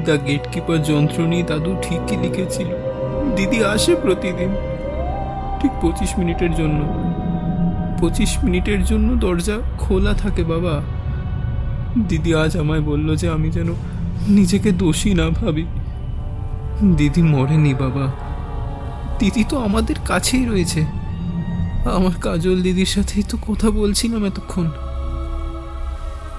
দ্য 0.04 0.26
গেটকিপার 0.26 0.82
যন্ত্র 0.82 1.22
নিয়ে 1.22 1.42
দাদু 1.42 1.76
ঠিকই 1.82 2.16
লিখেছিল। 2.16 2.66
দিদি 3.36 3.64
আসে 3.64 3.96
প্রতিদিন 3.96 4.48
ঠিক 5.60 5.70
পঁচিশ 5.82 6.18
মিনিটের 6.18 6.54
জন্য। 6.54 6.80
পঁচিশ 8.00 8.44
মিনিটের 8.44 8.84
জন্য 8.84 9.16
দরজা 9.16 9.56
খোলা 9.78 10.14
থাকে 10.14 10.44
বাবা। 10.44 10.80
দিদি 12.08 12.34
আজ 12.34 12.56
আমায় 12.56 12.80
বলল 12.80 13.16
যে 13.16 13.28
আমি 13.28 13.50
যেন 13.50 13.68
নিজেকে 14.28 14.72
দোষী 14.72 15.14
না 15.14 15.28
ভাবি। 15.28 15.66
দিদি 16.96 17.22
মরেনি 17.22 17.74
বাবা। 17.74 18.12
দিদি 19.18 19.44
তো 19.48 19.58
আমাদের 19.58 19.96
কাছেই 20.04 20.46
রয়েছে। 20.46 20.99
আমার 21.84 22.20
কাজল 22.20 22.62
দিদির 22.62 22.86
সাথেই 22.86 23.22
তো 23.22 23.38
কথা 23.48 23.70
বলছিলাম 23.70 24.24
এতক্ষণ। 24.24 24.70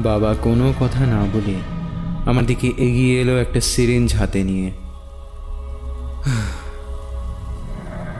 বাবা 0.04 0.36
কোনো 0.42 0.74
কথা 0.80 1.06
না 1.06 1.26
বলে 1.34 1.56
আমার 2.30 2.46
দিকে 2.46 2.68
এগিয়ে 2.68 3.22
এলো 3.22 3.38
একটা 3.38 3.62
সিরিঞ্জ 3.62 4.16
হাতে 4.16 4.44
নিয়ে। 4.44 4.72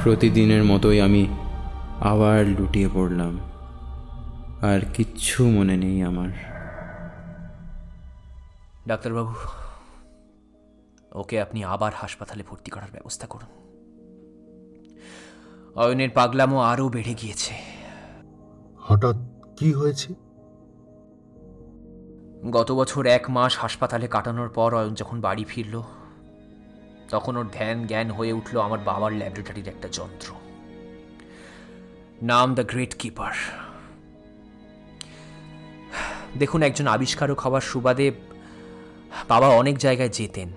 প্রতিদিনের 0.04 0.64
মতোই 0.64 1.02
আমি 1.02 1.28
আবার 2.00 2.46
লুটিয়ে 2.46 2.90
পড়লাম। 2.94 3.40
আর 4.62 4.80
কিচ্ছু 4.94 5.50
মনে 5.50 5.78
নেই 5.78 6.02
আমার। 6.02 6.30
ডাক্তারবাবু 8.88 9.34
ওকে 11.12 11.42
আপনি 11.42 11.64
আবার 11.64 11.92
হাসপাতালে 11.96 12.44
ভর্তি 12.50 12.72
করার 12.72 12.88
ব্যবস্থা 12.92 13.28
করুন। 13.28 13.71
অয়নের 15.76 16.10
পাগলামো 16.10 16.60
আরও 16.60 16.90
বেড়ে 16.90 17.14
গিয়েছে। 17.14 17.54
হঠাৎ 18.80 19.16
কি 19.58 19.74
হয়েছে? 19.74 20.14
গত 22.52 22.72
বছর 22.72 23.06
এক 23.06 23.30
মাস 23.30 23.58
হাসপাতালে 23.58 24.08
কাটানোর 24.08 24.50
পর 24.50 24.76
অয়ন 24.76 24.94
যখন 24.94 25.22
বাড়ি 25.22 25.44
ফিরল 25.44 25.82
তখন 27.10 27.38
ওর 27.38 27.48
ধ্যান 27.54 27.88
জ্ঞান 27.88 28.12
হয়ে 28.12 28.34
উঠল 28.34 28.62
আমার 28.62 28.80
বাবার 28.80 29.12
ল্যাবরেটরির 29.12 29.68
একটা 29.68 29.88
যন্ত্র। 29.92 30.34
নাম 32.22 32.56
দ্য 32.56 32.64
গ্রেট 32.64 32.96
কিপার। 32.96 33.32
দেখুন 36.40 36.64
একজন 36.64 36.88
আবিষ্কারক 36.88 37.40
হওয়ার 37.40 37.62
সুবাদে 37.62 38.12
বাবা 39.28 39.48
অনেক 39.48 39.78
জায়গায় 39.78 40.10
যেতেন 40.10 40.52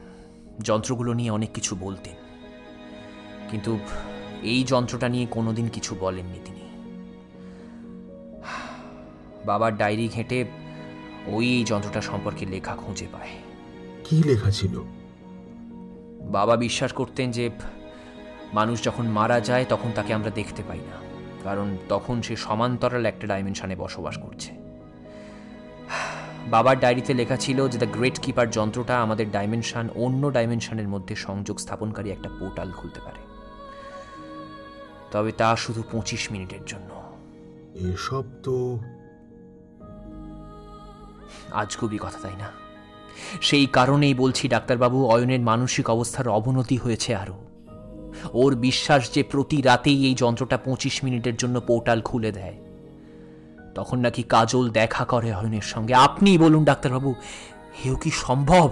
যন্ত্রগুলো 0.60 1.14
নিয়ে 1.14 1.30
অনেক 1.30 1.52
কিছু 1.52 1.76
বলতেন। 1.80 2.14
কিন্তু 3.50 3.78
এই 4.44 4.64
যন্ত্রটা 4.64 5.08
নিয়ে 5.08 5.26
কোনোদিন 5.30 5.68
কিছু 5.68 5.96
বলেননি 6.00 6.40
তিনি। 6.44 6.64
বাবার 9.46 9.76
ডায়েরি 9.76 10.08
ঘেঁটে 10.08 10.44
ওই 11.26 11.46
এই 11.46 11.64
যন্ত্রটা 11.64 12.00
সম্পর্কে 12.00 12.46
লেখা 12.46 12.74
খুঁজে 12.74 13.06
পায়। 13.12 13.32
কি 14.04 14.22
লেখা 14.22 14.50
ছিল? 14.50 14.82
বাবা 16.20 16.56
বিশ্বাস 16.56 16.92
করতেন 16.92 17.30
যে 17.30 17.50
মানুষ 18.52 18.84
যখন 18.84 19.06
মারা 19.06 19.40
যায় 19.40 19.64
তখন 19.68 19.90
তাকে 19.94 20.14
আমরা 20.14 20.30
দেখতে 20.30 20.62
পাই 20.68 20.78
না 20.78 20.98
কারণ 21.44 21.76
তখন 21.88 22.22
সে 22.22 22.36
সমান্তরাল 22.36 23.06
একটা 23.06 23.26
ডাইমেনশনে 23.26 23.76
বসবাস 23.76 24.18
করছে। 24.18 24.52
বাবার 26.50 26.80
ডায়েরিতে 26.80 27.14
লেখা 27.14 27.36
ছিল 27.36 27.68
যে 27.68 27.78
দ্য 27.78 27.86
গ্রেট 27.86 28.18
কিপার 28.20 28.50
যন্ত্রটা 28.50 29.02
আমাদের 29.02 29.30
ডাইমেনশন 29.30 29.88
অন্য 29.94 30.32
ডাইমেনশনের 30.32 30.88
মধ্যে 30.88 31.14
সংযোগ 31.14 31.56
স্থাপনকারী 31.58 32.10
একটা 32.10 32.30
পোর্টাল 32.40 32.70
খুলতে 32.72 33.00
পারে। 33.00 33.23
তবে 35.14 35.32
তা 35.32 35.56
শুধু 35.56 35.82
পঁচিশ 35.92 36.32
মিনিটের 36.32 36.58
জন্য। 36.66 36.90
এসব 37.92 38.24
তো 38.42 38.78
আজগুবি 41.52 41.98
কথা 41.98 42.18
তাই 42.22 42.32
না? 42.38 42.50
সেই 43.40 43.66
কারণেই 43.66 44.14
বলছি 44.14 44.48
ডাক্তারবাবু 44.48 45.06
অয়নের 45.06 45.40
মানসিক 45.40 45.90
অবস্থার 45.90 46.28
অবনতি 46.28 46.76
হয়েছে 46.76 47.14
আরও। 47.14 47.44
ওর 48.32 48.54
বিশ্বাস 48.54 49.12
যে 49.12 49.22
প্রতি 49.22 49.62
রাতেই 49.62 50.06
এই 50.06 50.14
যন্ত্রটা 50.14 50.56
পঁচিশ 50.56 51.04
মিনিটের 51.04 51.36
জন্য 51.36 51.60
পোর্টাল 51.60 52.00
খুলে 52.00 52.32
দেয়। 52.32 52.54
তখন 53.74 53.98
নাকি 53.98 54.22
কাজল 54.22 54.70
দেখা 54.70 55.04
করে 55.04 55.34
অয়নের 55.34 55.62
সঙ্গে। 55.62 55.94
আপনিই 55.94 56.38
বলুন 56.38 56.64
ডাক্তারবাবু 56.64 57.14
হেও 57.84 57.96
কি 57.96 58.10
সম্ভব? 58.10 58.70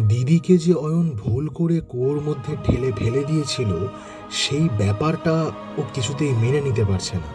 দিদিকে 0.00 0.58
যে 0.58 0.74
অয়ন 0.74 1.10
ভুল 1.10 1.48
করে 1.48 1.80
কুয়োর 1.80 2.20
মধ্যে 2.20 2.56
ঠেলে 2.64 2.92
ফেলে 2.92 3.24
দিয়েছিল, 3.24 3.88
সেই 4.30 4.68
ব্যাপারটা 4.78 5.50
ও 5.78 5.82
কিছুতেই 5.94 6.32
মেনে 6.32 6.60
নিতে 6.60 6.84
পারছে 6.84 7.16
না। 7.16 7.30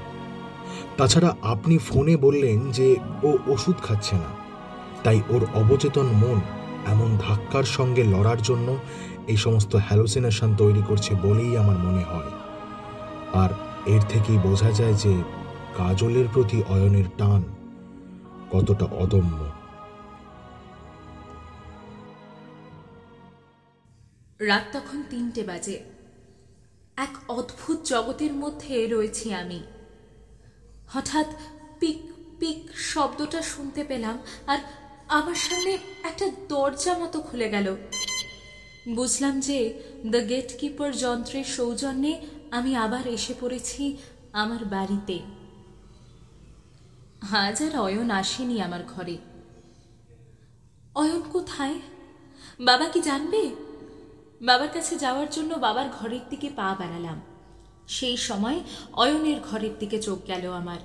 তাছাড়া 0.98 1.36
আপনি 1.42 1.78
ফোনে 1.78 2.18
বললেন 2.18 2.72
যে 2.72 2.96
ও 3.24 3.38
ওষুধ 3.48 3.76
খাচ্ছে 3.84 4.16
না। 4.16 4.30
তাই 5.04 5.22
ওর 5.30 5.46
অবচেতন 5.54 6.06
মন 6.06 6.42
এমন 6.86 7.18
ধাক্কার 7.20 7.64
সঙ্গে 7.64 8.04
লড়ার 8.04 8.42
জন্য 8.42 8.78
এই 9.28 9.38
সমস্ত 9.38 9.76
হ্যালোসিনেশন 9.76 10.56
তৈরি 10.56 10.82
করছে 10.88 11.16
বলেই 11.16 11.58
আমার 11.58 11.78
মনে 11.78 12.04
হয়। 12.04 12.32
আর 13.34 13.50
এর 13.86 14.02
থেকেই 14.10 14.38
বোঝা 14.38 14.72
যায় 14.72 14.94
যে 14.94 15.16
কাজলের 15.78 16.28
প্রতি 16.34 16.64
অয়নের 16.70 17.06
টান 17.18 17.44
কতটা 18.52 18.86
অদম্য। 18.86 19.57
রাত 24.40 24.64
তখন 24.74 25.04
তিনটে 25.10 25.44
বাজে। 25.44 25.84
এক 26.98 27.18
অদ্ভুত 27.28 27.82
জগতের 27.84 28.34
মধ্যে 28.34 28.88
রয়েছি 28.88 29.34
আমি। 29.34 29.64
হঠাৎ 30.88 31.26
পিক 31.80 31.98
পিক 32.40 32.78
শব্দটা 32.78 33.42
শুনতে 33.42 33.84
পেলাম 33.84 34.20
আর 34.48 34.58
আমার 35.08 35.36
সামনে 35.36 35.78
একটা 36.04 36.30
দরজা 36.50 36.98
মতো 36.98 37.22
খুলে 37.22 37.50
গেল। 37.50 37.76
বুঝলাম 38.96 39.40
যে 39.40 39.84
দ্য 40.06 40.30
গেট 40.30 40.58
কিপার 40.58 40.98
যন্ত্রের 40.98 41.44
সৌজন্যে 41.44 42.28
আমি 42.52 42.76
আবার 42.76 43.08
এসে 43.08 43.34
পড়েছি 43.40 43.98
আমার 44.34 44.66
বাড়িতে। 44.66 45.20
আজ 47.32 47.62
আর 47.62 47.80
অয়ন 47.80 48.10
আসেনি 48.12 48.62
আমার 48.62 48.84
ঘরে। 48.84 49.18
অয়ন 50.96 51.22
কোথায়? 51.22 51.80
বাবা 52.60 52.90
কি 52.90 53.02
জানবে? 53.02 53.67
বাবার 54.42 54.70
কাছে 54.74 54.98
যাওয়ার 54.98 55.30
জন্য 55.30 55.54
বাবার 55.54 55.90
ঘরের 55.90 56.20
দিকে 56.30 56.50
পা 56.56 56.76
বাড়ালাম। 56.80 57.22
সেই 57.88 58.18
সময় 58.18 58.60
অয়নের 58.94 59.42
ঘরের 59.42 59.80
দিকে 59.80 60.02
চোখ 60.02 60.20
গেল 60.28 60.52
আমার। 60.52 60.80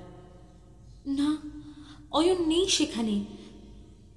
না 1.07 1.37
অয়ন 2.13 2.47
নেই 2.47 2.69
সেখানে। 2.69 3.25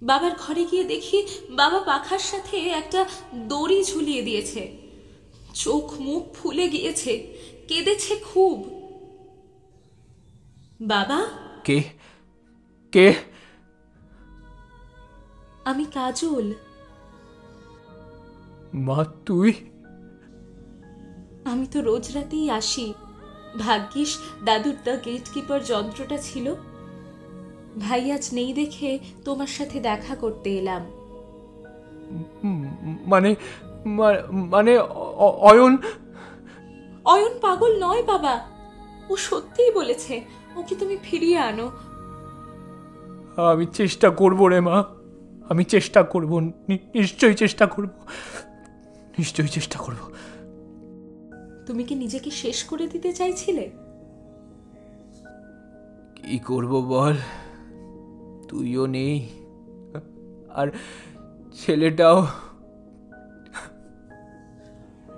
বাবার 0.02 0.32
ঘরে 0.40 0.66
গিয়ে 0.66 0.84
দেখি 0.84 1.28
বাবা 1.50 1.80
পাখার 1.80 2.20
সাথে 2.20 2.58
একটা 2.58 3.06
দড়ি 3.36 3.84
ঝুলিয়ে 3.84 4.22
দিয়েছে। 4.22 4.78
চোখ 5.54 5.94
মুখ 6.00 6.34
ফুলে 6.34 6.70
গিয়েছে 6.70 7.34
কেঁদেছে 7.68 8.16
খুব। 8.16 8.70
বাবা? 10.82 11.26
কে? 11.64 11.84
কে? 12.92 13.14
আমি 15.66 15.86
কাজল। 15.94 16.54
মা 18.76 19.06
তুই? 19.26 19.54
আমি 21.46 21.66
তো 21.72 21.82
রোজ 21.82 22.12
রাতেই 22.16 22.50
আসি। 22.50 22.94
ভাগ্যিস 23.60 24.20
দাদুর 24.46 24.76
দ্য 24.84 24.92
গেট 25.06 25.30
কিপার 25.34 25.64
যন্ত্রটা 25.64 26.18
ছিল। 26.18 26.56
ভাই 27.80 28.12
আজ 28.12 28.30
নেই 28.34 28.54
দেখে 28.54 29.00
তোমার 29.26 29.48
সাথে 29.48 29.80
দেখা 29.80 30.16
করতে 30.16 30.50
এলাম। 30.58 30.82
মানে 33.06 33.36
মানে 34.26 34.78
অয়ন? 35.50 35.78
অয়ন 37.06 37.40
পাগল 37.42 37.84
নয় 37.84 38.04
বাবা। 38.04 38.48
ও 39.10 39.16
সত্যিই 39.16 39.72
বলেছে 39.72 40.22
ওকে 40.56 40.76
তুমি 40.76 40.98
ফিরিয়ে 41.04 41.38
আনো। 41.38 41.72
আমি 43.52 43.66
চেষ্টা 43.66 44.10
করব 44.10 44.48
রে 44.48 44.60
মা। 44.60 44.84
আমি 45.50 45.64
চেষ্টা 45.64 46.04
করব 46.04 46.40
নিশ্চয়ই 46.70 47.34
চেষ্টা 47.34 47.66
করব। 47.66 47.90
নিশ্চয়ই 49.18 49.48
চেষ্টা 49.48 49.80
করব। 49.80 50.12
তুমি 51.66 51.84
কি 51.84 51.96
নিজেকে 51.96 52.32
শেষ 52.32 52.64
করে 52.64 52.88
দিতে 52.88 53.14
চাইছিলে? 53.14 53.72
কি 56.16 56.40
করব 56.40 56.82
বল? 56.82 57.14
তুইও 58.48 58.86
নেই। 58.86 59.30
আর 60.50 60.68
ছেলেটাও। 61.54 62.28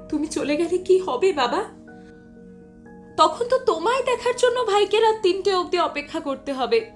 তুমি 0.09 0.27
চলে 0.27 0.57
গেলে 0.57 0.77
কি 0.77 0.99
হবে 0.99 1.33
বাবা? 1.33 1.63
তখন 3.17 3.45
তো 3.45 3.57
তোমায় 3.57 4.03
দেখার 4.03 4.33
জন্য 4.37 4.63
ভাইকে 4.63 4.99
রাত 4.99 5.15
তিনটে 5.23 5.53
অবধি 5.53 5.79
অপেক্ষা 5.79 6.19
করতে 6.19 6.53
হবে। 6.53 6.91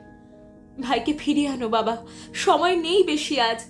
ভাইকে 0.82 1.14
ফিরিয়ে 1.14 1.48
আনো 1.48 1.70
বাবা। 1.70 1.98
সময় 2.34 2.76
নেই 2.76 3.04
বেশি 3.04 3.40
আজ। 3.40 3.62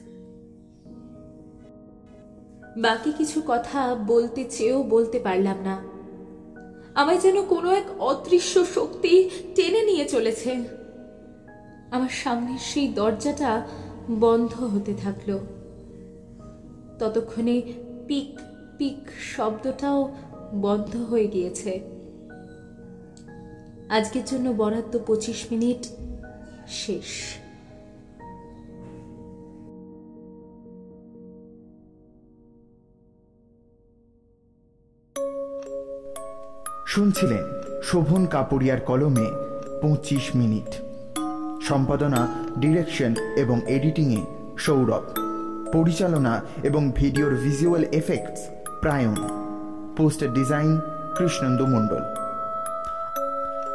বাকি 2.77 3.11
কিছু 3.17 3.41
কথা 3.47 3.95
বলতে 3.95 4.45
চেয়েও 4.49 4.83
বলতে 4.83 5.19
পারলাম 5.19 5.57
না। 5.63 5.81
আমায় 6.95 7.17
যেন 7.17 7.45
কোনো 7.45 7.71
এক 7.71 8.01
অদৃশ্য 8.01 8.65
শক্তি 8.65 9.29
টেনে 9.55 9.81
নিয়ে 9.81 10.05
চলেছে। 10.05 10.55
আমার 11.91 12.09
সামনের 12.09 12.59
সেই 12.59 12.87
দরজাটা 12.87 13.67
বন্ধ 14.11 14.63
হতে 14.63 14.93
থাকল। 14.93 15.39
ততক্ষণে 16.99 17.61
পিক 18.07 18.39
পিক 18.77 19.11
শব্দটাও 19.35 20.15
বন্ধ 20.53 20.95
হয়ে 20.95 21.27
গিয়েছে। 21.27 21.79
আজকের 23.89 24.21
জন্য 24.25 24.49
বরাদ্দ 24.49 24.99
পঁচিশ 25.07 25.45
মিনিট 25.51 25.87
শেষ। 26.67 27.35
শুনছিলেন 36.91 37.43
শোভন 37.83 38.25
কাপুরিয়ার 38.25 38.79
কলমে 38.79 39.27
পঁচিশ 39.81 40.35
মিনিট। 40.35 40.69
সম্পাদনা, 41.67 42.27
ডিরেকশন 42.59 43.15
এবং 43.35 43.61
এডিটিংয়ে 43.67 44.21
সৌরভ। 44.57 45.03
পরিচালনা 45.73 46.41
এবং 46.63 46.91
ভিডিওর 46.95 47.33
visual 47.35 47.83
effects 47.91 48.41
Prayan. 48.81 49.15
Poster 49.97 50.33
design, 50.33 50.79
Krishnendu 51.17 51.65
Mondal. 51.65 52.03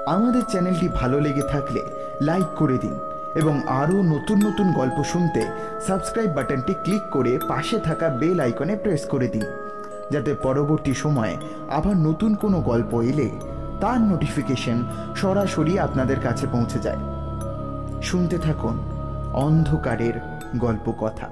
আমাদের 0.06 0.42
চ্যানেলটি 0.50 0.88
ভালো 0.88 1.20
লেগে 1.20 1.42
থাকলে 1.42 1.80
লাইক 2.20 2.48
করে 2.58 2.78
দিন 2.78 2.94
এবং 3.34 3.54
আরও 3.68 4.02
নতুন 4.02 4.38
নতুন 4.46 4.72
গল্প 4.72 5.02
শুনতে 5.02 5.46
সাবস্ক্রাইব 5.86 6.30
বাটনটি 6.30 6.74
ক্লিক 6.84 7.02
করে 7.10 7.38
পাশে 7.48 7.78
থাকা 7.78 8.08
বেল 8.08 8.40
আইকনে 8.40 8.76
প্রেস 8.76 9.04
করে 9.04 9.28
দিন। 9.28 9.65
যাতে 10.10 10.34
পরবর্তী 10.34 10.94
সময়ে 10.94 11.36
আবার 11.70 11.96
নতুন 11.96 12.34
কোনো 12.34 12.60
গল্প 12.60 13.00
এলে 13.02 13.30
তার 13.80 14.00
নোটিফিকেশন 14.00 14.82
সরাসরি 15.16 15.78
আপনাদের 15.78 16.20
কাছে 16.20 16.46
পৌঁছে 16.52 16.78
যায়। 16.78 16.98
শুনতে 18.02 18.38
থাকুন 18.38 18.78
অন্ধকারের 19.32 20.12
গল্প 20.58 20.92
কথা 21.00 21.28